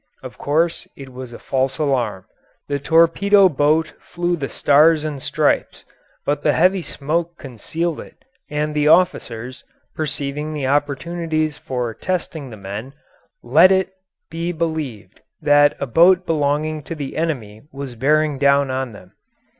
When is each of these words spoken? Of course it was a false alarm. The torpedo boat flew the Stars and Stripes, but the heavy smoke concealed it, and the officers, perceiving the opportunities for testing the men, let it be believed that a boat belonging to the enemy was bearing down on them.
Of 0.23 0.35
course 0.35 0.87
it 0.97 1.13
was 1.13 1.31
a 1.31 1.37
false 1.37 1.77
alarm. 1.77 2.25
The 2.67 2.79
torpedo 2.79 3.47
boat 3.47 3.93
flew 4.01 4.35
the 4.35 4.49
Stars 4.49 5.03
and 5.05 5.21
Stripes, 5.21 5.85
but 6.25 6.41
the 6.41 6.53
heavy 6.53 6.81
smoke 6.81 7.37
concealed 7.37 7.99
it, 7.99 8.25
and 8.49 8.73
the 8.73 8.87
officers, 8.87 9.63
perceiving 9.93 10.55
the 10.55 10.65
opportunities 10.65 11.59
for 11.59 11.93
testing 11.93 12.49
the 12.49 12.57
men, 12.57 12.95
let 13.43 13.71
it 13.71 13.91
be 14.31 14.51
believed 14.51 15.21
that 15.39 15.77
a 15.79 15.85
boat 15.85 16.25
belonging 16.25 16.81
to 16.81 16.95
the 16.95 17.15
enemy 17.15 17.61
was 17.71 17.93
bearing 17.93 18.39
down 18.39 18.71
on 18.71 18.93
them. 18.93 19.11